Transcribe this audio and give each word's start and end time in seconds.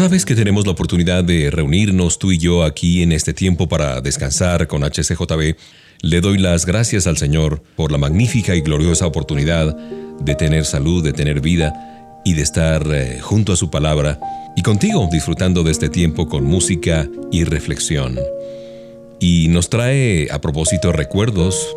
Cada 0.00 0.08
vez 0.08 0.24
que 0.24 0.34
tenemos 0.34 0.64
la 0.64 0.72
oportunidad 0.72 1.22
de 1.24 1.50
reunirnos 1.50 2.18
tú 2.18 2.32
y 2.32 2.38
yo 2.38 2.64
aquí 2.64 3.02
en 3.02 3.12
este 3.12 3.34
tiempo 3.34 3.68
para 3.68 4.00
descansar 4.00 4.66
con 4.66 4.82
HCJB, 4.82 5.56
le 6.00 6.20
doy 6.22 6.38
las 6.38 6.64
gracias 6.64 7.06
al 7.06 7.18
Señor 7.18 7.62
por 7.76 7.92
la 7.92 7.98
magnífica 7.98 8.56
y 8.56 8.62
gloriosa 8.62 9.06
oportunidad 9.06 9.76
de 9.76 10.34
tener 10.36 10.64
salud, 10.64 11.04
de 11.04 11.12
tener 11.12 11.42
vida 11.42 12.22
y 12.24 12.32
de 12.32 12.40
estar 12.40 12.82
eh, 12.90 13.18
junto 13.20 13.52
a 13.52 13.56
su 13.56 13.68
palabra 13.70 14.18
y 14.56 14.62
contigo 14.62 15.06
disfrutando 15.12 15.64
de 15.64 15.72
este 15.72 15.90
tiempo 15.90 16.30
con 16.30 16.44
música 16.44 17.06
y 17.30 17.44
reflexión. 17.44 18.18
Y 19.20 19.48
nos 19.48 19.68
trae 19.68 20.28
a 20.30 20.40
propósito 20.40 20.92
recuerdos 20.92 21.76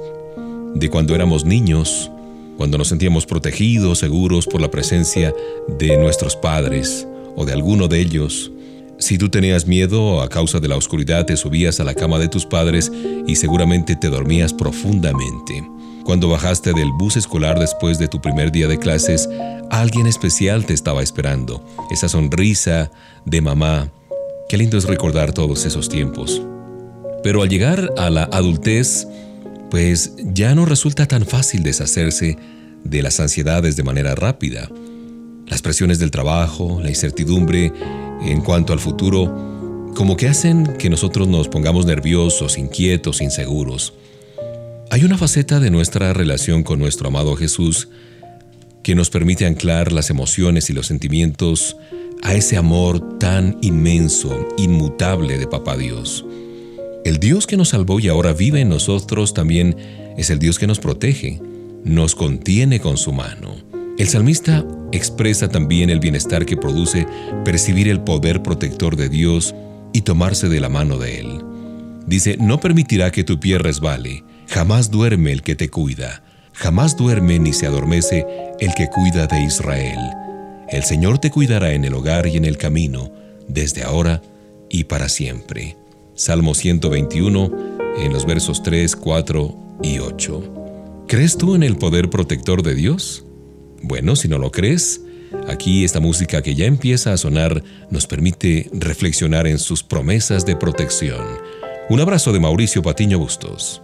de 0.75 0.89
cuando 0.89 1.13
éramos 1.13 1.43
niños, 1.43 2.09
cuando 2.55 2.77
nos 2.77 2.87
sentíamos 2.87 3.25
protegidos, 3.25 3.99
seguros 3.99 4.47
por 4.47 4.61
la 4.61 4.71
presencia 4.71 5.35
de 5.77 5.97
nuestros 5.97 6.37
padres 6.37 7.05
o 7.35 7.45
de 7.45 7.53
alguno 7.53 7.87
de 7.87 7.99
ellos. 7.99 8.51
Si 8.99 9.17
tú 9.17 9.29
tenías 9.29 9.67
miedo 9.67 10.21
a 10.21 10.29
causa 10.29 10.59
de 10.59 10.67
la 10.67 10.77
oscuridad, 10.77 11.25
te 11.25 11.35
subías 11.35 11.79
a 11.79 11.83
la 11.83 11.93
cama 11.93 12.19
de 12.19 12.29
tus 12.29 12.45
padres 12.45 12.91
y 13.27 13.35
seguramente 13.35 13.95
te 13.95 14.09
dormías 14.09 14.53
profundamente. 14.53 15.67
Cuando 16.05 16.29
bajaste 16.29 16.73
del 16.73 16.91
bus 16.91 17.17
escolar 17.17 17.59
después 17.59 17.97
de 17.97 18.07
tu 18.07 18.21
primer 18.21 18.51
día 18.51 18.67
de 18.67 18.77
clases, 18.77 19.29
alguien 19.71 20.05
especial 20.05 20.65
te 20.65 20.73
estaba 20.73 21.01
esperando. 21.01 21.65
Esa 21.91 22.09
sonrisa 22.09 22.91
de 23.25 23.41
mamá. 23.41 23.91
Qué 24.49 24.57
lindo 24.57 24.77
es 24.77 24.85
recordar 24.85 25.33
todos 25.33 25.65
esos 25.65 25.89
tiempos. 25.89 26.41
Pero 27.23 27.41
al 27.41 27.49
llegar 27.49 27.93
a 27.97 28.09
la 28.09 28.23
adultez, 28.25 29.07
pues 29.71 30.13
ya 30.17 30.53
no 30.55 30.65
resulta 30.65 31.07
tan 31.07 31.25
fácil 31.25 31.63
deshacerse 31.63 32.37
de 32.83 33.01
las 33.01 33.19
ansiedades 33.19 33.75
de 33.77 33.83
manera 33.83 34.13
rápida. 34.13 34.69
Las 35.53 35.61
presiones 35.61 35.99
del 35.99 36.09
trabajo, 36.09 36.79
la 36.81 36.89
incertidumbre 36.89 37.71
en 38.25 38.41
cuanto 38.41 38.73
al 38.73 38.79
futuro, 38.79 39.91
como 39.93 40.17
que 40.17 40.27
hacen 40.27 40.77
que 40.79 40.89
nosotros 40.89 41.27
nos 41.27 41.47
pongamos 41.47 41.85
nerviosos, 41.85 42.57
inquietos, 42.57 43.21
inseguros. 43.21 43.93
Hay 44.89 45.03
una 45.03 45.15
faceta 45.15 45.59
de 45.59 45.69
nuestra 45.69 46.11
relación 46.11 46.63
con 46.63 46.79
nuestro 46.79 47.09
amado 47.09 47.35
Jesús 47.35 47.89
que 48.81 48.95
nos 48.95 49.11
permite 49.11 49.45
anclar 49.45 49.91
las 49.91 50.09
emociones 50.09 50.71
y 50.71 50.73
los 50.73 50.87
sentimientos 50.87 51.77
a 52.23 52.33
ese 52.33 52.57
amor 52.57 53.19
tan 53.19 53.59
inmenso, 53.61 54.47
inmutable 54.57 55.37
de 55.37 55.45
Papá 55.45 55.77
Dios. 55.77 56.25
El 57.05 57.19
Dios 57.19 57.45
que 57.45 57.57
nos 57.57 57.69
salvó 57.69 57.99
y 57.99 58.07
ahora 58.07 58.33
vive 58.33 58.61
en 58.61 58.69
nosotros 58.69 59.35
también 59.35 59.77
es 60.17 60.31
el 60.31 60.39
Dios 60.39 60.57
que 60.57 60.65
nos 60.65 60.79
protege, 60.79 61.39
nos 61.83 62.15
contiene 62.15 62.79
con 62.79 62.97
su 62.97 63.13
mano. 63.13 63.72
El 63.95 64.07
salmista 64.07 64.65
expresa 64.91 65.49
también 65.49 65.91
el 65.91 65.99
bienestar 65.99 66.47
que 66.47 66.57
produce 66.57 67.05
percibir 67.45 67.87
el 67.87 68.01
poder 68.01 68.41
protector 68.41 68.95
de 68.95 69.07
Dios 69.07 69.53
y 69.93 70.01
tomarse 70.01 70.49
de 70.49 70.59
la 70.59 70.67
mano 70.67 70.97
de 70.97 71.19
Él. 71.19 71.43
Dice, 72.07 72.35
no 72.39 72.59
permitirá 72.59 73.11
que 73.11 73.23
tu 73.23 73.39
pie 73.39 73.59
resbale, 73.59 74.23
jamás 74.47 74.89
duerme 74.89 75.31
el 75.31 75.43
que 75.43 75.55
te 75.55 75.69
cuida, 75.69 76.23
jamás 76.53 76.97
duerme 76.97 77.37
ni 77.37 77.53
se 77.53 77.67
adormece 77.67 78.25
el 78.59 78.73
que 78.73 78.87
cuida 78.87 79.27
de 79.27 79.43
Israel. 79.43 79.99
El 80.69 80.83
Señor 80.83 81.19
te 81.19 81.29
cuidará 81.29 81.73
en 81.73 81.85
el 81.85 81.93
hogar 81.93 82.25
y 82.25 82.37
en 82.37 82.45
el 82.45 82.57
camino, 82.57 83.11
desde 83.47 83.83
ahora 83.83 84.23
y 84.71 84.85
para 84.85 85.07
siempre. 85.07 85.77
Salmo 86.15 86.55
121, 86.55 87.51
en 87.99 88.11
los 88.11 88.25
versos 88.25 88.63
3, 88.63 88.95
4 88.95 89.79
y 89.83 89.99
8. 89.99 91.05
¿Crees 91.07 91.37
tú 91.37 91.53
en 91.53 91.61
el 91.61 91.75
poder 91.77 92.09
protector 92.09 92.63
de 92.63 92.73
Dios? 92.73 93.23
Bueno, 93.83 94.15
si 94.15 94.29
no 94.29 94.39
lo 94.39 94.49
crees, 94.49 95.01
aquí 95.47 95.83
esta 95.83 95.99
música 95.99 96.41
que 96.41 96.55
ya 96.55 96.65
empieza 96.65 97.11
a 97.11 97.17
sonar 97.17 97.61
nos 97.89 98.07
permite 98.07 98.69
reflexionar 98.71 99.45
en 99.45 99.59
sus 99.59 99.83
promesas 99.83 100.45
de 100.45 100.55
protección. 100.55 101.21
Un 101.89 101.99
abrazo 101.99 102.31
de 102.31 102.39
Mauricio 102.39 102.81
Patiño 102.81 103.19
Bustos. 103.19 103.81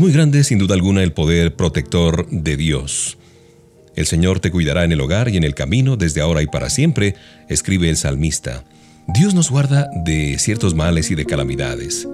Muy 0.00 0.12
grande 0.12 0.44
sin 0.44 0.58
duda 0.58 0.72
alguna 0.72 1.02
el 1.02 1.12
poder 1.12 1.54
protector 1.56 2.26
de 2.30 2.56
Dios. 2.56 3.18
El 3.94 4.06
Señor 4.06 4.40
te 4.40 4.50
cuidará 4.50 4.84
en 4.84 4.92
el 4.92 5.00
hogar 5.02 5.28
y 5.28 5.36
en 5.36 5.44
el 5.44 5.54
camino 5.54 5.98
desde 5.98 6.22
ahora 6.22 6.40
y 6.40 6.46
para 6.46 6.70
siempre, 6.70 7.16
escribe 7.50 7.90
el 7.90 7.98
salmista. 7.98 8.64
Dios 9.08 9.34
nos 9.34 9.50
guarda 9.50 9.90
de 10.06 10.38
ciertos 10.38 10.74
males 10.74 11.10
y 11.10 11.16
de 11.16 11.26
calamidades. 11.26 12.08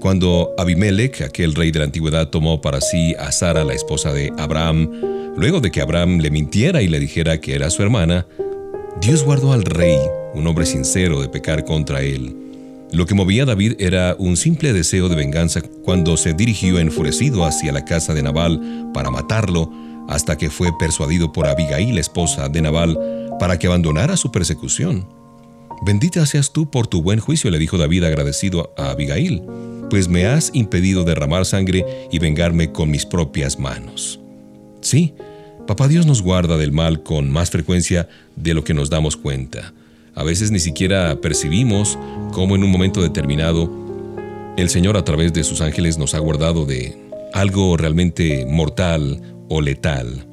Cuando 0.00 0.54
Abimelech, 0.56 1.20
aquel 1.20 1.54
rey 1.54 1.70
de 1.70 1.80
la 1.80 1.84
antigüedad, 1.84 2.30
tomó 2.30 2.62
para 2.62 2.80
sí 2.80 3.14
a 3.18 3.30
Sara, 3.30 3.62
la 3.62 3.74
esposa 3.74 4.14
de 4.14 4.32
Abraham, 4.38 4.90
luego 5.36 5.60
de 5.60 5.70
que 5.70 5.82
Abraham 5.82 6.20
le 6.20 6.30
mintiera 6.30 6.80
y 6.80 6.88
le 6.88 6.98
dijera 6.98 7.42
que 7.42 7.54
era 7.54 7.68
su 7.68 7.82
hermana, 7.82 8.26
Dios 9.02 9.22
guardó 9.22 9.52
al 9.52 9.66
rey, 9.66 9.98
un 10.32 10.46
hombre 10.46 10.64
sincero, 10.64 11.20
de 11.20 11.28
pecar 11.28 11.66
contra 11.66 12.00
él. 12.00 12.47
Lo 12.92 13.06
que 13.06 13.14
movía 13.14 13.42
a 13.42 13.46
David 13.46 13.74
era 13.78 14.16
un 14.18 14.36
simple 14.36 14.72
deseo 14.72 15.08
de 15.08 15.16
venganza 15.16 15.60
cuando 15.60 16.16
se 16.16 16.32
dirigió 16.32 16.78
enfurecido 16.78 17.44
hacia 17.44 17.72
la 17.72 17.84
casa 17.84 18.14
de 18.14 18.22
Nabal 18.22 18.90
para 18.94 19.10
matarlo, 19.10 19.70
hasta 20.08 20.38
que 20.38 20.48
fue 20.48 20.70
persuadido 20.78 21.32
por 21.32 21.46
Abigail, 21.46 21.98
esposa 21.98 22.48
de 22.48 22.62
Nabal, 22.62 22.98
para 23.38 23.58
que 23.58 23.66
abandonara 23.66 24.16
su 24.16 24.32
persecución. 24.32 25.06
Bendita 25.84 26.24
seas 26.24 26.52
tú 26.52 26.70
por 26.70 26.86
tu 26.86 27.02
buen 27.02 27.20
juicio, 27.20 27.50
le 27.50 27.58
dijo 27.58 27.76
David 27.76 28.04
agradecido 28.04 28.72
a 28.78 28.90
Abigail, 28.90 29.42
pues 29.90 30.08
me 30.08 30.26
has 30.26 30.50
impedido 30.54 31.04
derramar 31.04 31.44
sangre 31.44 31.84
y 32.10 32.18
vengarme 32.18 32.72
con 32.72 32.90
mis 32.90 33.04
propias 33.04 33.58
manos. 33.58 34.18
Sí, 34.80 35.14
Papá 35.68 35.86
Dios 35.86 36.06
nos 36.06 36.22
guarda 36.22 36.56
del 36.56 36.72
mal 36.72 37.02
con 37.02 37.30
más 37.30 37.50
frecuencia 37.50 38.08
de 38.36 38.54
lo 38.54 38.64
que 38.64 38.72
nos 38.72 38.88
damos 38.88 39.18
cuenta. 39.18 39.74
A 40.14 40.24
veces 40.24 40.50
ni 40.50 40.58
siquiera 40.58 41.20
percibimos 41.20 41.98
cómo 42.32 42.56
en 42.56 42.64
un 42.64 42.70
momento 42.70 43.02
determinado 43.02 43.70
el 44.56 44.68
Señor 44.68 44.96
a 44.96 45.04
través 45.04 45.32
de 45.32 45.44
sus 45.44 45.60
ángeles 45.60 45.98
nos 45.98 46.14
ha 46.14 46.18
guardado 46.18 46.66
de 46.66 46.96
algo 47.32 47.76
realmente 47.76 48.44
mortal 48.46 49.22
o 49.48 49.60
letal. 49.60 50.26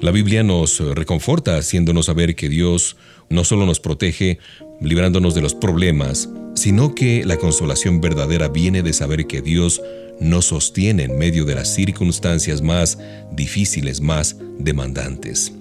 La 0.00 0.10
Biblia 0.10 0.42
nos 0.42 0.80
reconforta 0.94 1.56
haciéndonos 1.56 2.06
saber 2.06 2.36
que 2.36 2.48
Dios 2.48 2.96
no 3.28 3.44
solo 3.44 3.66
nos 3.66 3.80
protege 3.80 4.38
librándonos 4.80 5.34
de 5.34 5.40
los 5.40 5.54
problemas, 5.54 6.28
sino 6.54 6.94
que 6.94 7.24
la 7.24 7.38
consolación 7.38 8.00
verdadera 8.00 8.48
viene 8.48 8.82
de 8.82 8.92
saber 8.92 9.26
que 9.26 9.42
Dios 9.42 9.80
nos 10.20 10.46
sostiene 10.46 11.04
en 11.04 11.18
medio 11.18 11.44
de 11.44 11.54
las 11.54 11.74
circunstancias 11.74 12.62
más 12.62 12.98
difíciles, 13.32 14.00
más 14.00 14.36
demandantes. 14.58 15.52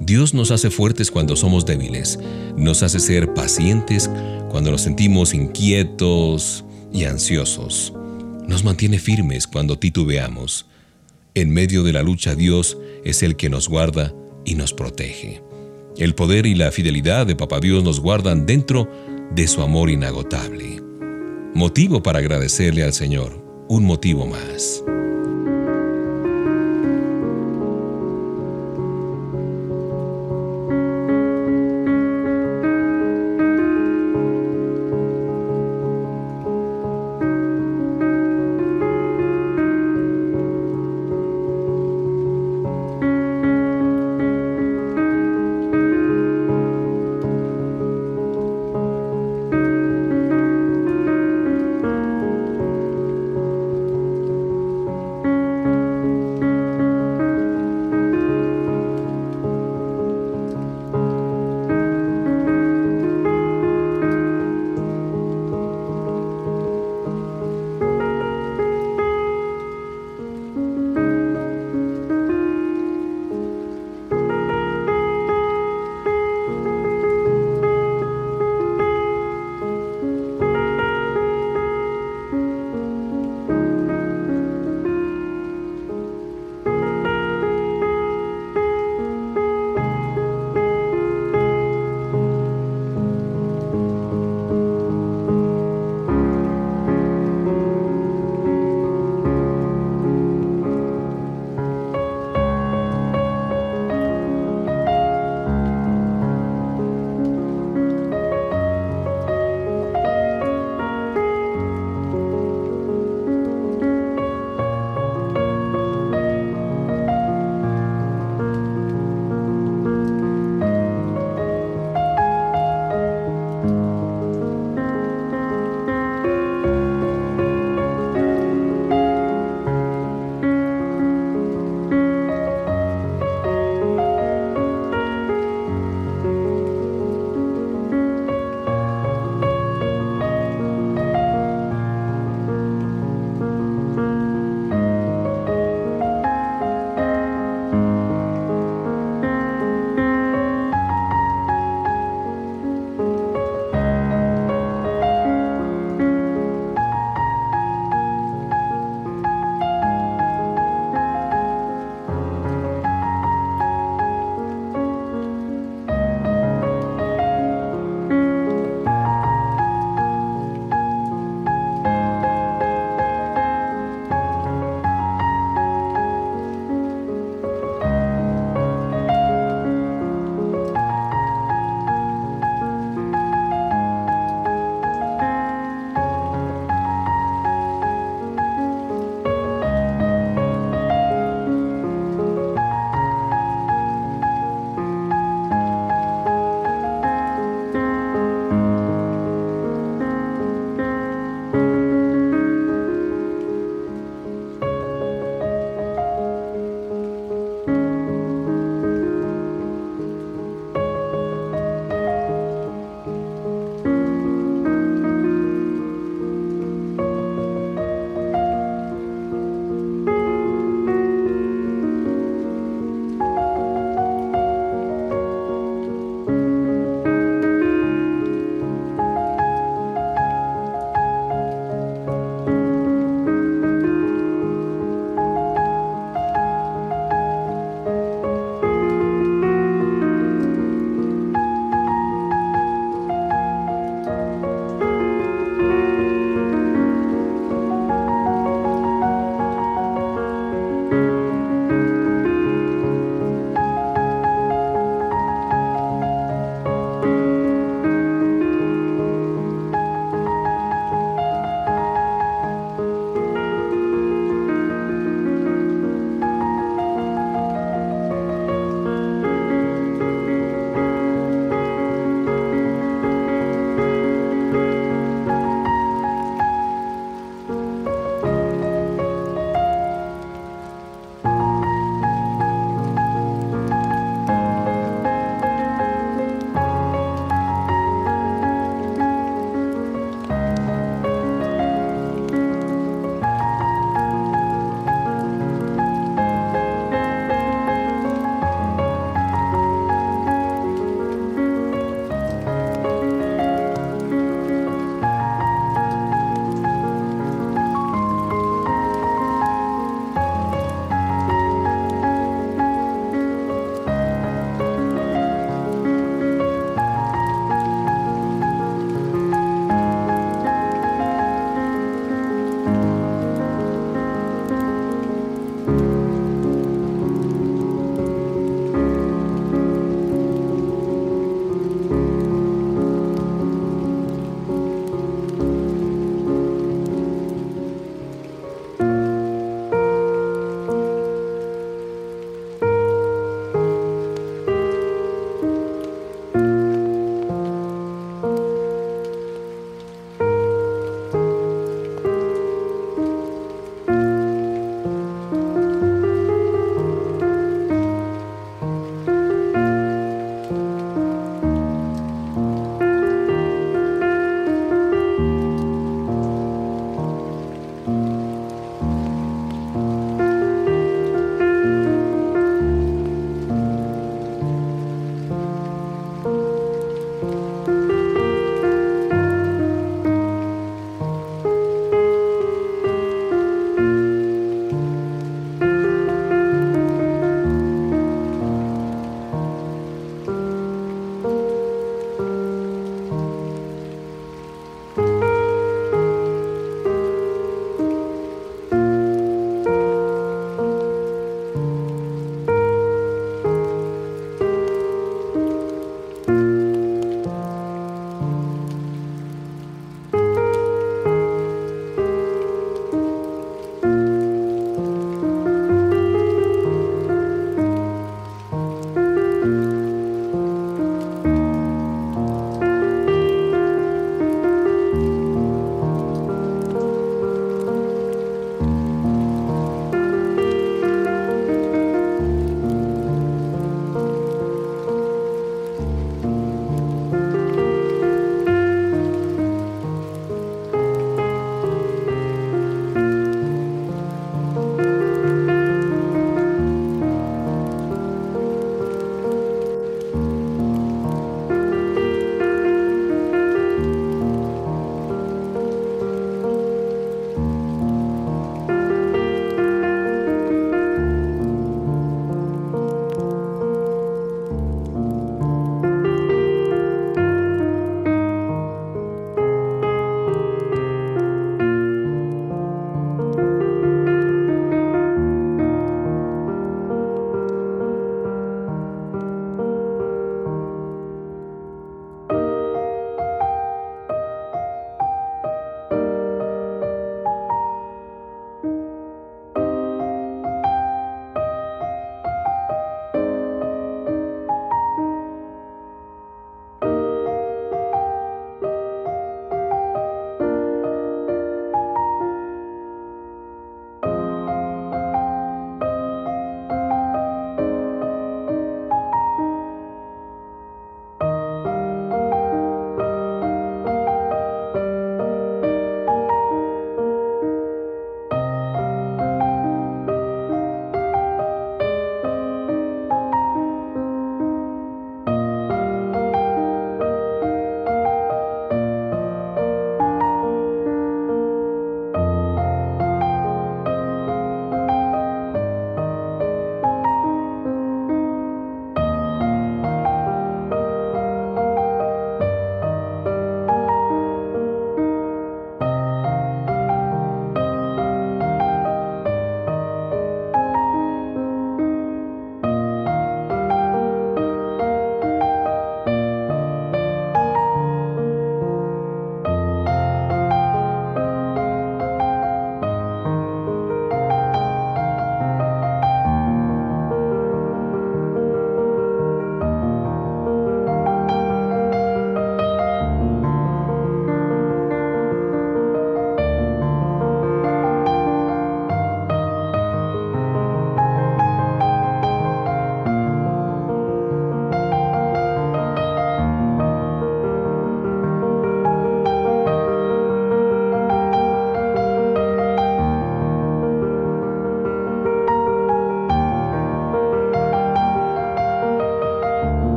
Dios 0.00 0.34
nos 0.34 0.50
hace 0.50 0.70
fuertes 0.70 1.10
cuando 1.10 1.36
somos 1.36 1.64
débiles, 1.64 2.18
nos 2.56 2.82
hace 2.82 3.00
ser 3.00 3.32
pacientes 3.34 4.10
cuando 4.50 4.70
nos 4.70 4.82
sentimos 4.82 5.34
inquietos 5.34 6.64
y 6.92 7.04
ansiosos, 7.04 7.92
nos 8.46 8.64
mantiene 8.64 8.98
firmes 8.98 9.46
cuando 9.46 9.78
titubeamos. 9.78 10.66
En 11.34 11.50
medio 11.50 11.82
de 11.82 11.92
la 11.92 12.02
lucha 12.02 12.34
Dios 12.34 12.78
es 13.04 13.22
el 13.22 13.36
que 13.36 13.50
nos 13.50 13.68
guarda 13.68 14.14
y 14.44 14.54
nos 14.54 14.72
protege. 14.72 15.42
El 15.96 16.14
poder 16.14 16.46
y 16.46 16.54
la 16.54 16.70
fidelidad 16.72 17.26
de 17.26 17.36
Papá 17.36 17.60
Dios 17.60 17.82
nos 17.82 18.00
guardan 18.00 18.46
dentro 18.46 18.88
de 19.34 19.46
su 19.46 19.62
amor 19.62 19.90
inagotable. 19.90 20.82
Motivo 21.54 22.02
para 22.02 22.18
agradecerle 22.18 22.84
al 22.84 22.92
Señor, 22.92 23.42
un 23.68 23.84
motivo 23.84 24.26
más. 24.26 24.82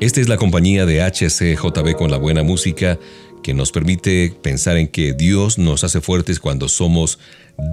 Esta 0.00 0.20
es 0.20 0.28
la 0.28 0.36
compañía 0.36 0.86
de 0.86 1.02
HCJB 1.02 1.96
con 1.96 2.12
la 2.12 2.18
buena 2.18 2.44
música 2.44 3.00
que 3.42 3.52
nos 3.52 3.72
permite 3.72 4.32
pensar 4.42 4.76
en 4.76 4.86
que 4.86 5.12
Dios 5.12 5.58
nos 5.58 5.82
hace 5.82 6.00
fuertes 6.00 6.38
cuando 6.38 6.68
somos 6.68 7.18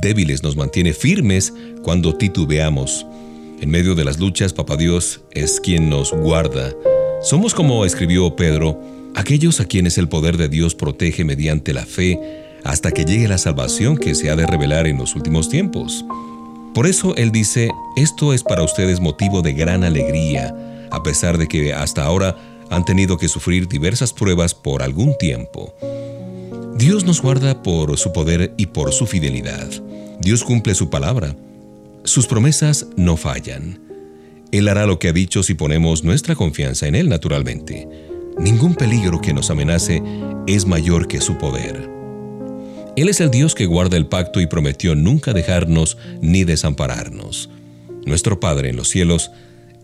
débiles, 0.01 0.41
nos 0.41 0.55
mantiene 0.55 0.93
firmes 0.93 1.53
cuando 1.83 2.15
titubeamos. 2.15 3.05
En 3.61 3.69
medio 3.69 3.93
de 3.93 4.05
las 4.05 4.17
luchas, 4.17 4.53
Papá 4.53 4.75
Dios 4.75 5.21
es 5.33 5.59
quien 5.59 5.87
nos 5.87 6.13
guarda. 6.13 6.73
Somos 7.21 7.53
como 7.53 7.85
escribió 7.85 8.35
Pedro, 8.35 8.81
aquellos 9.13 9.59
a 9.59 9.65
quienes 9.65 9.99
el 9.99 10.09
poder 10.09 10.37
de 10.37 10.49
Dios 10.49 10.73
protege 10.73 11.23
mediante 11.25 11.75
la 11.75 11.85
fe 11.85 12.19
hasta 12.63 12.91
que 12.91 13.05
llegue 13.05 13.27
la 13.27 13.37
salvación 13.37 13.97
que 13.97 14.15
se 14.15 14.31
ha 14.31 14.35
de 14.35 14.47
revelar 14.47 14.87
en 14.87 14.97
los 14.97 15.15
últimos 15.15 15.47
tiempos. 15.47 16.03
Por 16.73 16.87
eso 16.87 17.15
Él 17.17 17.31
dice, 17.31 17.69
esto 17.95 18.33
es 18.33 18.41
para 18.41 18.63
ustedes 18.63 18.99
motivo 18.99 19.43
de 19.43 19.53
gran 19.53 19.83
alegría 19.83 20.55
a 20.95 21.03
pesar 21.03 21.37
de 21.37 21.47
que 21.47 21.73
hasta 21.73 22.03
ahora 22.03 22.37
han 22.69 22.85
tenido 22.85 23.17
que 23.17 23.27
sufrir 23.27 23.67
diversas 23.67 24.13
pruebas 24.13 24.53
por 24.53 24.81
algún 24.81 25.17
tiempo. 25.17 25.75
Dios 26.77 27.05
nos 27.05 27.21
guarda 27.21 27.63
por 27.63 27.97
su 27.97 28.11
poder 28.11 28.53
y 28.57 28.67
por 28.67 28.91
su 28.91 29.05
fidelidad. 29.05 29.69
Dios 30.19 30.43
cumple 30.43 30.75
su 30.75 30.89
palabra. 30.89 31.35
Sus 32.03 32.27
promesas 32.27 32.87
no 32.95 33.17
fallan. 33.17 33.79
Él 34.51 34.67
hará 34.67 34.85
lo 34.85 34.99
que 34.99 35.09
ha 35.09 35.13
dicho 35.13 35.43
si 35.43 35.53
ponemos 35.53 36.03
nuestra 36.03 36.35
confianza 36.35 36.87
en 36.87 36.95
Él 36.95 37.09
naturalmente. 37.09 37.87
Ningún 38.37 38.75
peligro 38.75 39.21
que 39.21 39.33
nos 39.33 39.49
amenace 39.49 40.01
es 40.47 40.65
mayor 40.65 41.07
que 41.07 41.21
su 41.21 41.37
poder. 41.37 41.89
Él 42.95 43.09
es 43.09 43.19
el 43.19 43.31
Dios 43.31 43.55
que 43.55 43.65
guarda 43.65 43.97
el 43.97 44.07
pacto 44.07 44.39
y 44.39 44.47
prometió 44.47 44.95
nunca 44.95 45.33
dejarnos 45.33 45.97
ni 46.21 46.45
desampararnos. 46.45 47.49
Nuestro 48.05 48.39
Padre 48.39 48.69
en 48.69 48.77
los 48.77 48.89
cielos 48.89 49.31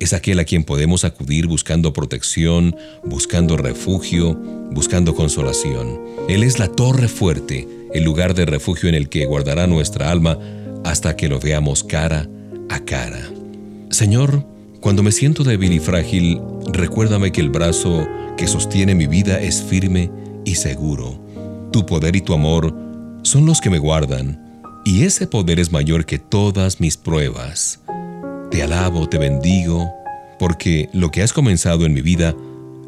es 0.04 0.14
aquel 0.14 0.40
a 0.40 0.46
quien 0.46 0.64
podemos 0.64 1.06
acudir 1.06 1.46
buscando 1.46 1.94
protección, 1.94 2.76
buscando 3.06 3.56
refugio, 3.56 4.34
buscando 4.72 5.14
consolación. 5.14 6.00
Él 6.28 6.42
es 6.42 6.58
la 6.58 6.68
torre 6.68 7.08
fuerte, 7.08 7.68
el 7.94 8.04
lugar 8.04 8.34
de 8.34 8.46
refugio 8.46 8.90
en 8.90 8.96
el 8.96 9.10
que 9.10 9.26
guardará 9.26 9.68
nuestra 9.68 10.10
alma 10.10 10.40
hasta 10.84 11.16
que 11.16 11.30
lo 11.30 11.40
veamos 11.40 11.84
cara 11.84 12.28
a 12.70 12.80
cara. 12.80 13.22
Señor, 13.92 14.44
cuando 14.80 15.04
me 15.04 15.12
siento 15.12 15.44
débil 15.44 15.74
y 15.74 15.80
frágil, 15.80 16.42
recuérdame 16.74 17.32
que 17.32 17.42
el 17.42 17.52
brazo 17.52 18.08
que 18.38 18.48
sostiene 18.48 18.96
mi 18.96 19.06
vida 19.06 19.40
es 19.40 19.62
firme 19.62 20.10
y 20.46 20.56
seguro. 20.56 21.20
Tu 21.72 21.86
poder 21.86 22.16
y 22.16 22.22
tu 22.22 22.34
amor 22.34 22.76
son 23.22 23.46
los 23.46 23.62
que 23.62 23.70
me 23.70 23.78
guardan, 23.78 24.42
y 24.84 25.04
ese 25.04 25.28
poder 25.28 25.60
es 25.60 25.72
mayor 25.72 26.08
que 26.08 26.18
todas 26.18 26.80
mis 26.80 26.98
pruebas. 26.98 27.82
Te 28.52 28.64
alabo, 28.64 29.08
te 29.08 29.18
bendigo, 29.18 29.96
porque 30.38 30.90
lo 30.92 31.10
que 31.10 31.24
has 31.24 31.32
comenzado 31.32 31.86
en 31.86 31.94
mi 31.94 32.02
vida, 32.02 32.36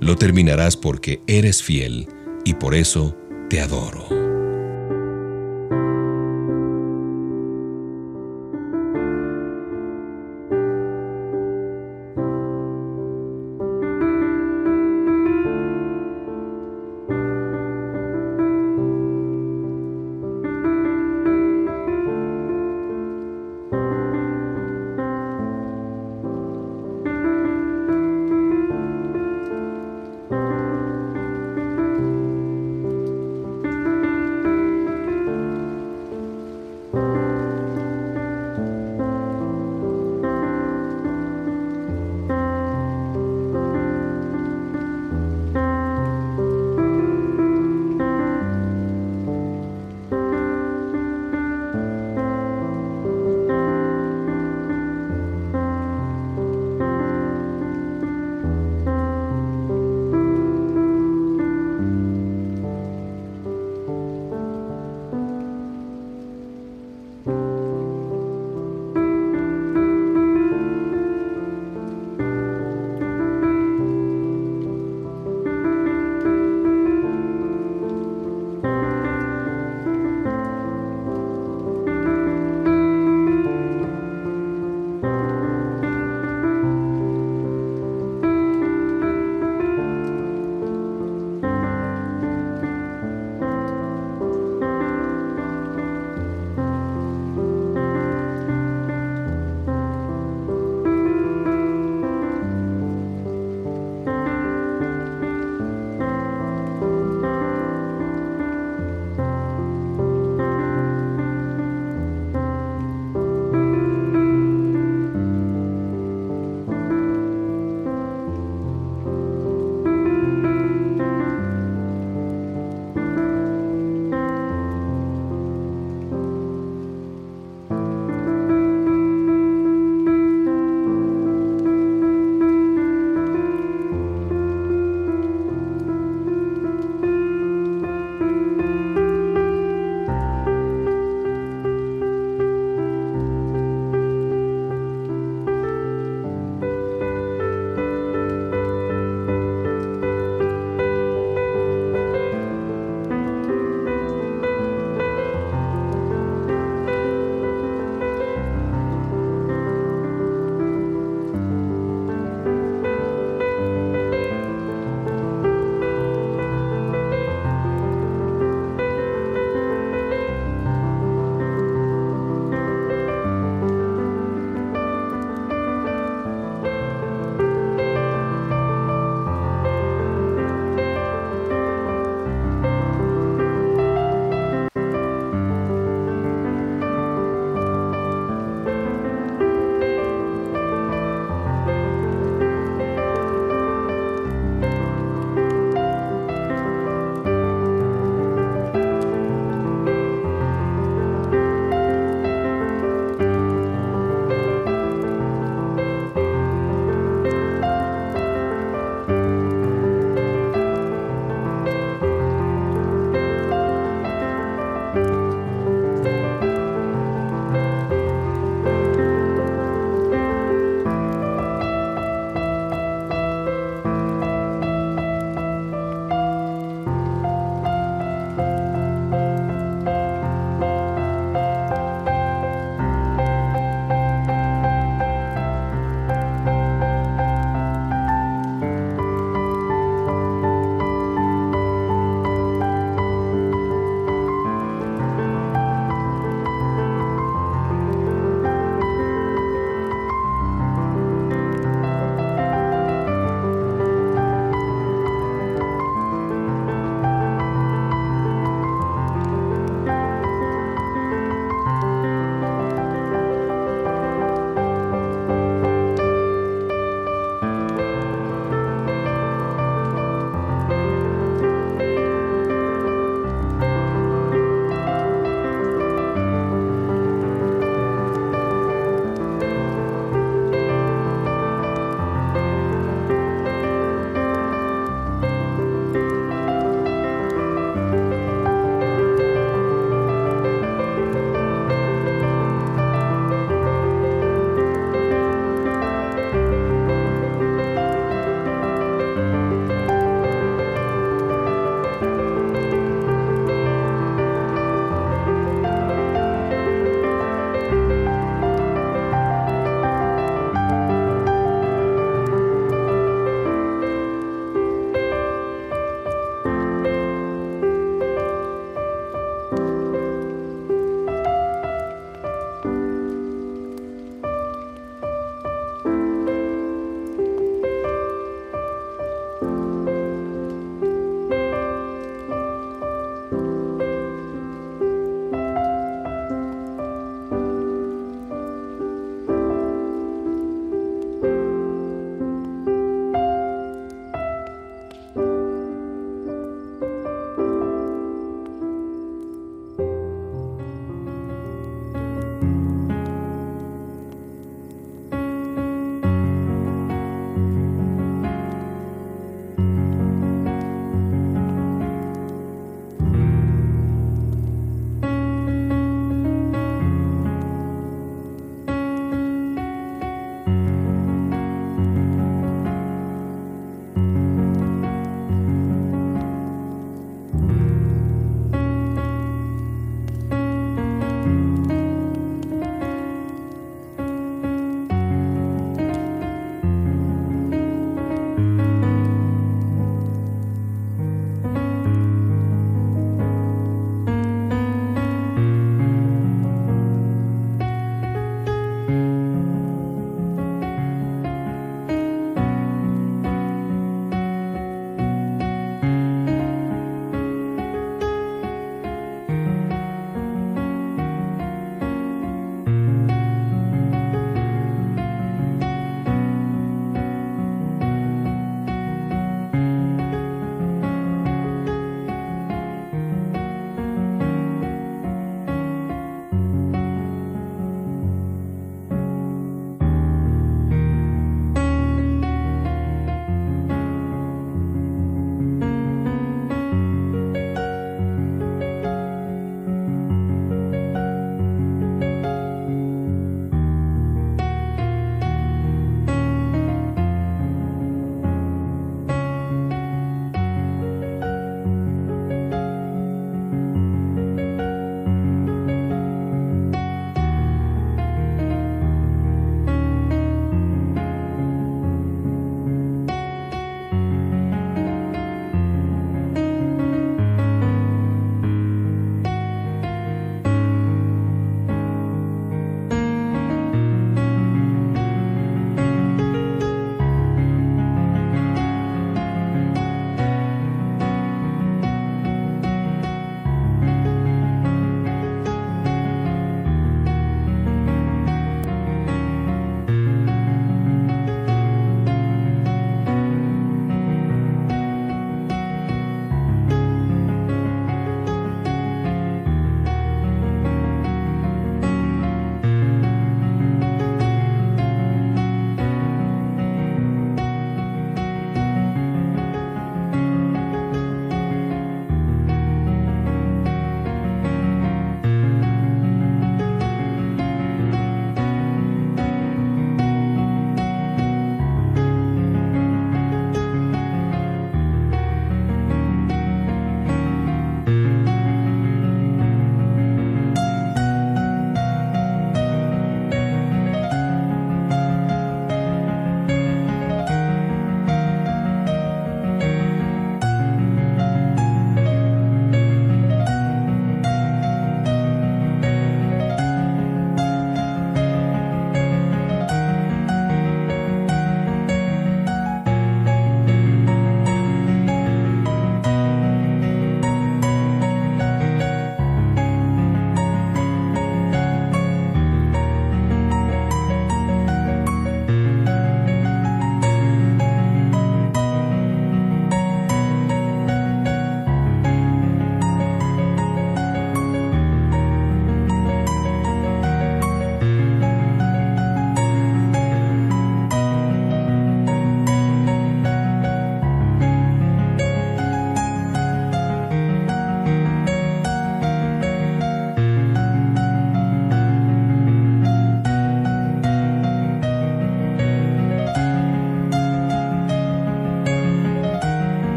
lo 0.00 0.16
terminarás 0.16 0.76
porque 0.76 1.22
eres 1.28 1.62
fiel, 1.62 2.08
y 2.44 2.54
por 2.54 2.74
eso 2.74 3.16
te 3.48 3.60
adoro. 3.60 4.31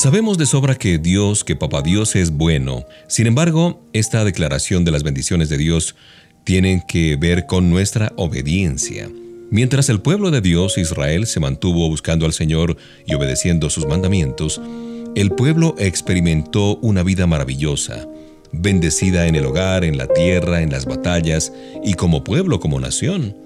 Sabemos 0.00 0.38
de 0.38 0.46
sobra 0.46 0.76
que 0.76 0.96
Dios, 0.96 1.44
que 1.44 1.56
Papá 1.56 1.82
Dios 1.82 2.16
es 2.16 2.30
bueno. 2.30 2.86
Sin 3.06 3.26
embargo, 3.26 3.82
esta 3.92 4.24
declaración 4.24 4.82
de 4.82 4.92
las 4.92 5.02
bendiciones 5.02 5.50
de 5.50 5.58
Dios 5.58 5.94
tiene 6.42 6.84
que 6.88 7.16
ver 7.16 7.44
con 7.44 7.68
nuestra 7.68 8.10
obediencia. 8.16 9.10
Mientras 9.50 9.90
el 9.90 10.00
pueblo 10.00 10.30
de 10.30 10.40
Dios, 10.40 10.78
Israel, 10.78 11.26
se 11.26 11.38
mantuvo 11.38 11.86
buscando 11.90 12.24
al 12.24 12.32
Señor 12.32 12.78
y 13.06 13.12
obedeciendo 13.12 13.68
sus 13.68 13.86
mandamientos, 13.86 14.58
el 15.16 15.32
pueblo 15.32 15.74
experimentó 15.78 16.78
una 16.78 17.02
vida 17.02 17.26
maravillosa, 17.26 18.08
bendecida 18.52 19.26
en 19.26 19.34
el 19.34 19.44
hogar, 19.44 19.84
en 19.84 19.98
la 19.98 20.06
tierra, 20.06 20.62
en 20.62 20.70
las 20.70 20.86
batallas 20.86 21.52
y 21.84 21.92
como 21.92 22.24
pueblo, 22.24 22.58
como 22.58 22.80
nación. 22.80 23.36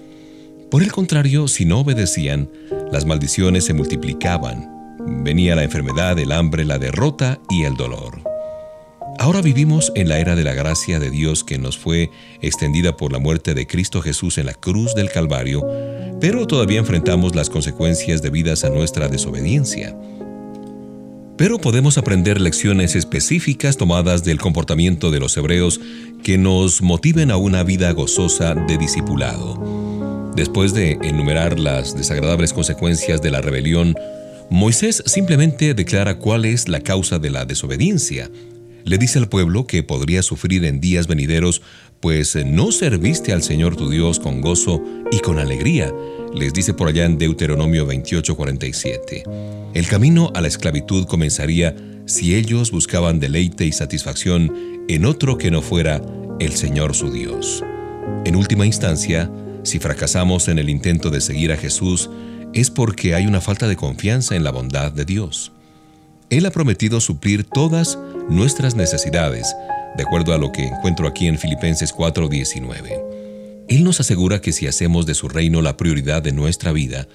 Por 0.71 0.83
el 0.83 0.93
contrario, 0.93 1.49
si 1.49 1.65
no 1.65 1.81
obedecían, 1.81 2.49
las 2.93 3.05
maldiciones 3.05 3.65
se 3.65 3.73
multiplicaban. 3.73 4.74
Venía 5.07 5.55
la 5.55 5.63
enfermedad, 5.63 6.17
el 6.17 6.31
hambre, 6.31 6.65
la 6.65 6.79
derrota 6.79 7.39
y 7.49 7.63
el 7.63 7.75
dolor. 7.75 8.21
Ahora 9.19 9.41
vivimos 9.41 9.91
en 9.95 10.09
la 10.09 10.19
era 10.19 10.35
de 10.35 10.43
la 10.43 10.53
gracia 10.53 10.99
de 10.99 11.09
Dios 11.09 11.43
que 11.43 11.57
nos 11.57 11.77
fue 11.77 12.09
extendida 12.41 12.97
por 12.97 13.11
la 13.11 13.19
muerte 13.19 13.53
de 13.53 13.67
Cristo 13.67 14.01
Jesús 14.01 14.37
en 14.37 14.47
la 14.47 14.53
cruz 14.53 14.93
del 14.95 15.09
Calvario, 15.09 15.65
pero 16.19 16.47
todavía 16.47 16.79
enfrentamos 16.79 17.35
las 17.35 17.49
consecuencias 17.49 18.21
debidas 18.21 18.63
a 18.63 18.69
nuestra 18.69 19.07
desobediencia. 19.07 19.95
Pero 21.37 21.59
podemos 21.59 21.97
aprender 21.97 22.41
lecciones 22.41 22.95
específicas 22.95 23.77
tomadas 23.77 24.23
del 24.23 24.39
comportamiento 24.39 25.11
de 25.11 25.19
los 25.19 25.35
hebreos 25.37 25.79
que 26.23 26.37
nos 26.37 26.81
motiven 26.81 27.29
a 27.29 27.37
una 27.37 27.63
vida 27.63 27.91
gozosa 27.91 28.55
de 28.55 28.77
discipulado. 28.77 30.31
Después 30.35 30.73
de 30.73 30.93
enumerar 31.01 31.59
las 31.59 31.95
desagradables 31.95 32.53
consecuencias 32.53 33.21
de 33.21 33.31
la 33.31 33.41
rebelión, 33.41 33.95
Moisés 34.49 35.03
simplemente 35.05 35.73
declara 35.73 36.19
cuál 36.19 36.45
es 36.45 36.67
la 36.67 36.81
causa 36.81 37.19
de 37.19 37.29
la 37.29 37.45
desobediencia. 37.45 38.29
Le 38.83 38.97
dice 38.97 39.17
al 39.17 39.27
pueblo 39.27 39.65
que 39.65 39.81
podría 39.81 40.21
sufrir 40.21 40.63
en 40.65 40.79
días 40.79 41.07
venideros, 41.07 41.61
pues 41.99 42.35
no 42.45 42.71
serviste 42.71 43.33
al 43.33 43.41
Señor 43.41 43.75
tu 43.75 43.89
Dios 43.89 44.19
con 44.19 44.41
gozo 44.41 44.83
y 45.11 45.19
con 45.19 45.39
alegría, 45.39 45.91
les 46.35 46.53
dice 46.53 46.73
por 46.73 46.89
allá 46.89 47.05
en 47.05 47.17
Deuteronomio 47.17 47.87
28:47. 47.87 49.23
El 49.73 49.87
camino 49.87 50.31
a 50.35 50.41
la 50.41 50.47
esclavitud 50.47 51.05
comenzaría 51.05 51.75
si 52.05 52.35
ellos 52.35 52.69
buscaban 52.69 53.19
deleite 53.19 53.65
y 53.65 53.71
satisfacción 53.71 54.53
en 54.87 55.05
otro 55.05 55.37
que 55.39 55.49
no 55.49 55.63
fuera 55.63 56.01
el 56.39 56.53
Señor 56.53 56.93
su 56.93 57.11
Dios. 57.11 57.63
En 58.25 58.35
última 58.35 58.67
instancia, 58.67 59.31
si 59.63 59.79
fracasamos 59.79 60.47
en 60.47 60.59
el 60.59 60.69
intento 60.69 61.09
de 61.09 61.21
seguir 61.21 61.51
a 61.51 61.57
Jesús, 61.57 62.09
es 62.55 62.71
porque 62.71 63.13
hay 63.15 63.27
una 63.27 63.41
falta 63.41 63.67
de 63.67 63.75
confianza 63.75 64.35
en 64.35 64.45
la 64.45 64.51
bondad 64.51 64.91
de 64.91 65.03
Dios. 65.03 65.51
Él 66.29 66.45
ha 66.45 66.51
prometido 66.51 67.01
suplir 67.01 67.43
todas 67.43 67.99
nuestras 68.29 68.75
necesidades, 68.75 69.53
de 69.97 70.03
acuerdo 70.03 70.33
a 70.33 70.37
lo 70.37 70.53
que 70.53 70.65
encuentro 70.65 71.05
aquí 71.05 71.27
en 71.27 71.37
Filipenses 71.37 71.93
4:19. 71.93 73.01
Él 73.67 73.83
nos 73.83 73.99
asegura 73.99 74.39
que 74.39 74.53
si 74.53 74.67
hacemos 74.67 75.05
de 75.05 75.15
su 75.15 75.27
reino 75.27 75.61
la 75.61 75.75
prioridad 75.75 76.23
de 76.23 76.31
nuestra 76.31 76.71
vida, 76.71 77.07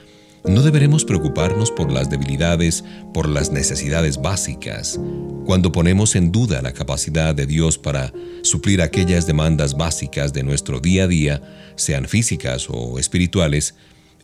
no 0.45 0.63
deberemos 0.63 1.05
preocuparnos 1.07 1.71
por 1.71 1.91
las 1.91 2.11
debilidades, 2.11 2.85
por 3.15 3.29
las 3.29 3.51
necesidades 3.51 4.21
básicas. 4.21 5.01
Cuando 5.47 5.73
ponemos 5.73 6.17
en 6.17 6.33
duda 6.33 6.61
la 6.61 6.73
capacidad 6.73 7.35
de 7.35 7.47
Dios 7.47 7.79
para 7.79 8.13
suplir 8.43 8.83
aquellas 8.83 9.27
demandas 9.27 9.75
básicas 9.75 10.35
de 10.35 10.43
nuestro 10.43 10.81
día 10.81 11.05
a 11.05 11.09
día, 11.09 11.43
sean 11.77 12.07
físicas 12.07 12.67
o 12.69 12.99
espirituales, 12.99 13.75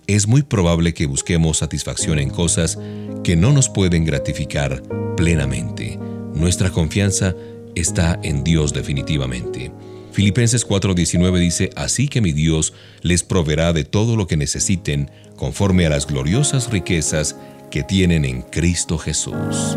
es 0.06 0.26
muy 0.26 0.42
probable 0.42 0.94
que 0.94 1.06
busquemos 1.06 1.58
satisfacción 1.58 2.18
en 2.18 2.30
cosas 2.30 2.78
que 3.24 3.36
no 3.36 3.52
nos 3.52 3.68
pueden 3.68 4.04
gratificar 4.04 4.82
plenamente. 5.16 5.98
Nuestra 6.34 6.70
confianza 6.70 7.34
está 7.74 8.18
en 8.22 8.44
Dios 8.44 8.72
definitivamente. 8.72 9.72
Filipenses 10.12 10.66
4:19 10.66 11.38
dice, 11.38 11.70
Así 11.76 12.08
que 12.08 12.20
mi 12.20 12.32
Dios 12.32 12.72
les 13.02 13.22
proveerá 13.22 13.72
de 13.72 13.84
todo 13.84 14.16
lo 14.16 14.26
que 14.26 14.36
necesiten 14.36 15.10
conforme 15.36 15.86
a 15.86 15.90
las 15.90 16.06
gloriosas 16.06 16.70
riquezas 16.70 17.36
que 17.70 17.82
tienen 17.82 18.24
en 18.24 18.42
Cristo 18.42 18.98
Jesús. 18.98 19.76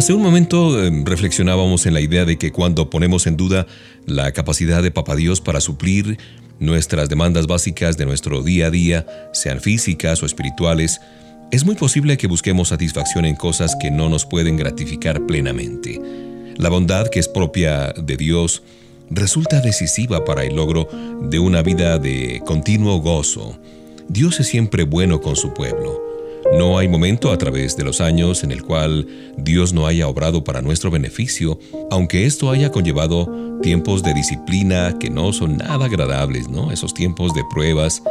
Hace 0.00 0.14
un 0.14 0.22
momento 0.22 0.82
eh, 0.82 0.90
reflexionábamos 1.04 1.84
en 1.84 1.92
la 1.92 2.00
idea 2.00 2.24
de 2.24 2.38
que 2.38 2.52
cuando 2.52 2.88
ponemos 2.88 3.26
en 3.26 3.36
duda 3.36 3.66
la 4.06 4.32
capacidad 4.32 4.82
de 4.82 4.90
Papá 4.90 5.14
Dios 5.14 5.42
para 5.42 5.60
suplir 5.60 6.16
nuestras 6.58 7.10
demandas 7.10 7.46
básicas 7.46 7.98
de 7.98 8.06
nuestro 8.06 8.42
día 8.42 8.68
a 8.68 8.70
día, 8.70 9.06
sean 9.34 9.60
físicas 9.60 10.22
o 10.22 10.26
espirituales, 10.26 11.02
es 11.52 11.66
muy 11.66 11.74
posible 11.74 12.16
que 12.16 12.28
busquemos 12.28 12.68
satisfacción 12.68 13.26
en 13.26 13.36
cosas 13.36 13.76
que 13.78 13.90
no 13.90 14.08
nos 14.08 14.24
pueden 14.24 14.56
gratificar 14.56 15.26
plenamente. 15.26 16.00
La 16.56 16.70
bondad 16.70 17.08
que 17.08 17.20
es 17.20 17.28
propia 17.28 17.92
de 17.92 18.16
Dios 18.16 18.62
resulta 19.10 19.60
decisiva 19.60 20.24
para 20.24 20.44
el 20.44 20.56
logro 20.56 20.88
de 21.24 21.38
una 21.40 21.60
vida 21.60 21.98
de 21.98 22.40
continuo 22.46 23.00
gozo. 23.00 23.58
Dios 24.08 24.40
es 24.40 24.46
siempre 24.46 24.84
bueno 24.84 25.20
con 25.20 25.36
su 25.36 25.52
pueblo. 25.52 26.09
No 26.52 26.78
hay 26.78 26.88
momento 26.88 27.30
a 27.30 27.38
través 27.38 27.76
de 27.76 27.84
los 27.84 28.00
años 28.00 28.42
en 28.42 28.50
el 28.50 28.64
cual 28.64 29.06
Dios 29.36 29.72
no 29.72 29.86
haya 29.86 30.08
obrado 30.08 30.42
para 30.42 30.62
nuestro 30.62 30.90
beneficio, 30.90 31.60
aunque 31.90 32.26
esto 32.26 32.50
haya 32.50 32.72
conllevado 32.72 33.58
tiempos 33.62 34.02
de 34.02 34.14
disciplina 34.14 34.96
que 34.98 35.10
no 35.10 35.32
son 35.32 35.58
nada 35.58 35.84
agradables, 35.84 36.48
¿no? 36.48 36.72
Esos 36.72 36.92
tiempos 36.92 37.34
de 37.34 37.42
pruebas, 37.50 38.02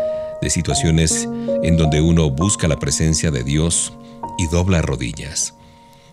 de 0.41 0.49
situaciones 0.49 1.27
en 1.63 1.75
donde 1.75 1.99
uno 1.99 2.29
busca 2.29 2.69
la 2.69 2.79
presencia 2.79 3.29
de 3.29 3.43
Dios 3.43 3.91
y 4.37 4.47
dobla 4.47 4.81
rodillas. 4.81 5.53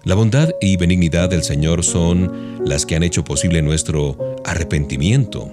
La 0.03 0.17
bondad 0.17 0.51
y 0.61 0.77
benignidad 0.77 1.29
del 1.29 1.45
Señor 1.45 1.85
son 1.85 2.61
las 2.65 2.87
que 2.87 2.97
han 2.97 3.03
hecho 3.05 3.25
posible 3.25 3.63
nuestro 3.63 4.37
arrepentimiento. 4.45 5.51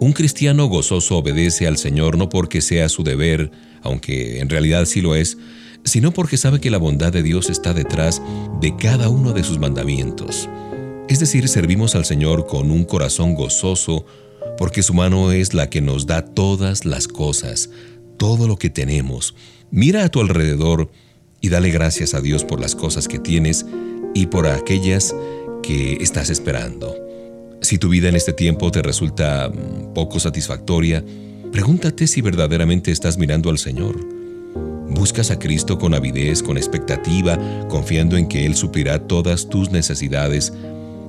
Un 0.00 0.12
cristiano 0.12 0.66
gozoso 0.66 1.16
obedece 1.16 1.66
al 1.66 1.76
Señor 1.76 2.16
no 2.18 2.28
porque 2.28 2.60
sea 2.60 2.88
su 2.88 3.02
deber, 3.02 3.50
aunque 3.82 4.38
en 4.38 4.48
realidad 4.48 4.84
sí 4.84 5.00
lo 5.00 5.16
es, 5.16 5.38
sino 5.88 6.12
porque 6.12 6.36
sabe 6.36 6.60
que 6.60 6.70
la 6.70 6.78
bondad 6.78 7.12
de 7.12 7.22
Dios 7.22 7.50
está 7.50 7.74
detrás 7.74 8.22
de 8.60 8.76
cada 8.76 9.08
uno 9.08 9.32
de 9.32 9.42
sus 9.42 9.58
mandamientos. 9.58 10.48
Es 11.08 11.20
decir, 11.20 11.48
servimos 11.48 11.94
al 11.94 12.04
Señor 12.04 12.46
con 12.46 12.70
un 12.70 12.84
corazón 12.84 13.34
gozoso, 13.34 14.04
porque 14.58 14.82
su 14.82 14.92
mano 14.92 15.32
es 15.32 15.54
la 15.54 15.70
que 15.70 15.80
nos 15.80 16.06
da 16.06 16.22
todas 16.22 16.84
las 16.84 17.08
cosas, 17.08 17.70
todo 18.18 18.46
lo 18.46 18.56
que 18.56 18.70
tenemos. 18.70 19.34
Mira 19.70 20.04
a 20.04 20.08
tu 20.10 20.20
alrededor 20.20 20.90
y 21.40 21.48
dale 21.48 21.70
gracias 21.70 22.14
a 22.14 22.20
Dios 22.20 22.44
por 22.44 22.60
las 22.60 22.74
cosas 22.74 23.08
que 23.08 23.18
tienes 23.18 23.64
y 24.14 24.26
por 24.26 24.46
aquellas 24.46 25.14
que 25.62 25.94
estás 26.00 26.28
esperando. 26.30 26.94
Si 27.60 27.78
tu 27.78 27.88
vida 27.88 28.08
en 28.08 28.16
este 28.16 28.32
tiempo 28.32 28.70
te 28.70 28.82
resulta 28.82 29.48
mm, 29.48 29.94
poco 29.94 30.20
satisfactoria, 30.20 31.04
pregúntate 31.50 32.06
si 32.06 32.20
verdaderamente 32.20 32.90
estás 32.90 33.18
mirando 33.18 33.50
al 33.50 33.58
Señor. 33.58 34.17
¿Buscas 34.98 35.30
a 35.30 35.38
Cristo 35.38 35.78
con 35.78 35.94
avidez, 35.94 36.42
con 36.42 36.56
expectativa, 36.58 37.38
confiando 37.68 38.16
en 38.16 38.26
que 38.26 38.44
Él 38.44 38.56
suplirá 38.56 39.06
todas 39.06 39.48
tus 39.48 39.70
necesidades 39.70 40.52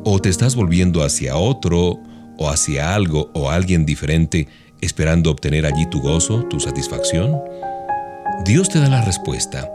¿O 0.06 0.20
te 0.20 0.30
estás 0.30 0.56
volviendo 0.56 1.04
hacia 1.04 1.36
otro 1.36 2.00
o 2.38 2.50
hacia 2.50 2.96
algo 2.96 3.30
o 3.34 3.50
alguien 3.50 3.86
diferente 3.86 4.48
esperando 4.80 5.30
obtener 5.30 5.66
allí 5.66 5.90
tu 5.90 6.02
gozo, 6.02 6.44
tu 6.44 6.60
satisfacción? 6.60 7.38
Dios 8.46 8.70
te 8.70 8.80
da 8.80 8.88
la 8.88 9.02
respuesta. 9.02 9.70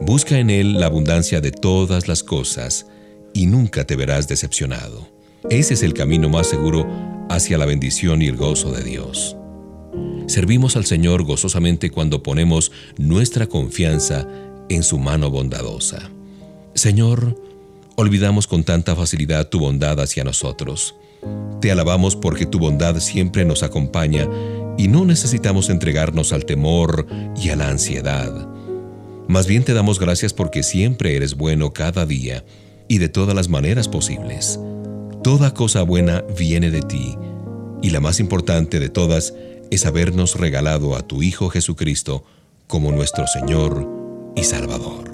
Busca 0.00 0.38
en 0.38 0.50
Él 0.50 0.78
la 0.78 0.86
abundancia 0.86 1.40
de 1.40 1.50
todas 1.50 2.08
las 2.08 2.22
cosas 2.22 2.86
y 3.32 3.46
nunca 3.46 3.84
te 3.84 3.96
verás 3.96 4.28
decepcionado. 4.28 5.08
Ese 5.48 5.74
es 5.74 5.82
el 5.82 5.94
camino 5.94 6.28
más 6.28 6.46
seguro 6.46 6.86
hacia 7.30 7.56
la 7.56 7.64
bendición 7.64 8.20
y 8.20 8.26
el 8.26 8.36
gozo 8.36 8.70
de 8.70 8.82
Dios. 8.82 9.36
Servimos 10.26 10.76
al 10.76 10.86
Señor 10.86 11.22
gozosamente 11.24 11.90
cuando 11.90 12.22
ponemos 12.22 12.72
nuestra 12.96 13.46
confianza 13.46 14.26
en 14.68 14.82
su 14.82 14.98
mano 14.98 15.30
bondadosa. 15.30 16.10
Señor, 16.74 17.36
Olvidamos 17.96 18.48
con 18.48 18.64
tanta 18.64 18.96
facilidad 18.96 19.48
tu 19.48 19.60
bondad 19.60 20.00
hacia 20.00 20.24
nosotros. 20.24 20.96
Te 21.60 21.70
alabamos 21.70 22.16
porque 22.16 22.44
tu 22.44 22.58
bondad 22.58 22.98
siempre 22.98 23.44
nos 23.44 23.62
acompaña 23.62 24.28
y 24.76 24.88
no 24.88 25.04
necesitamos 25.04 25.70
entregarnos 25.70 26.32
al 26.32 26.44
temor 26.44 27.06
y 27.40 27.50
a 27.50 27.56
la 27.56 27.68
ansiedad. 27.68 28.48
Más 29.28 29.46
bien 29.46 29.62
te 29.62 29.74
damos 29.74 30.00
gracias 30.00 30.32
porque 30.32 30.64
siempre 30.64 31.14
eres 31.14 31.36
bueno 31.36 31.72
cada 31.72 32.04
día 32.04 32.44
y 32.88 32.98
de 32.98 33.08
todas 33.08 33.36
las 33.36 33.48
maneras 33.48 33.86
posibles. 33.86 34.58
Toda 35.22 35.54
cosa 35.54 35.82
buena 35.82 36.24
viene 36.36 36.72
de 36.72 36.82
ti 36.82 37.16
y 37.80 37.90
la 37.90 38.00
más 38.00 38.18
importante 38.18 38.80
de 38.80 38.88
todas 38.88 39.34
es 39.70 39.86
habernos 39.86 40.36
regalado 40.36 40.96
a 40.96 41.06
tu 41.06 41.22
Hijo 41.22 41.48
Jesucristo 41.48 42.24
como 42.66 42.92
nuestro 42.92 43.26
Señor 43.26 43.88
y 44.36 44.44
Salvador. 44.44 45.13